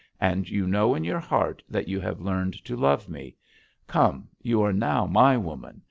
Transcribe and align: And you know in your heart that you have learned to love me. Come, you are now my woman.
And 0.19 0.49
you 0.49 0.65
know 0.65 0.95
in 0.95 1.03
your 1.03 1.19
heart 1.19 1.61
that 1.69 1.87
you 1.87 1.99
have 1.99 2.19
learned 2.19 2.55
to 2.65 2.75
love 2.75 3.07
me. 3.07 3.35
Come, 3.85 4.29
you 4.41 4.63
are 4.63 4.73
now 4.73 5.05
my 5.05 5.37
woman. 5.37 5.79